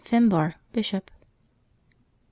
[0.03, 1.11] FINBARR, Bishop.
[1.11, 1.25] [t.